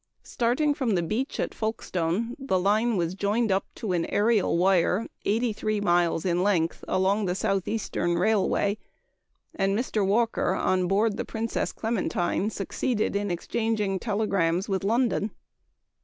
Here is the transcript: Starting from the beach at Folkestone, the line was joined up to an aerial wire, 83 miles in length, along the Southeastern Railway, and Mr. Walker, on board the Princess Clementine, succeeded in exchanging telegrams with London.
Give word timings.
Starting 0.23 0.73
from 0.73 0.95
the 0.95 1.03
beach 1.03 1.39
at 1.39 1.53
Folkestone, 1.53 2.35
the 2.39 2.57
line 2.57 2.97
was 2.97 3.13
joined 3.13 3.51
up 3.51 3.67
to 3.75 3.91
an 3.91 4.07
aerial 4.07 4.57
wire, 4.57 5.05
83 5.25 5.79
miles 5.79 6.25
in 6.25 6.41
length, 6.41 6.83
along 6.87 7.25
the 7.25 7.35
Southeastern 7.35 8.15
Railway, 8.17 8.79
and 9.53 9.77
Mr. 9.77 10.03
Walker, 10.03 10.55
on 10.55 10.87
board 10.87 11.17
the 11.17 11.23
Princess 11.23 11.71
Clementine, 11.71 12.49
succeeded 12.49 13.15
in 13.15 13.29
exchanging 13.29 13.99
telegrams 13.99 14.67
with 14.67 14.83
London. 14.83 15.29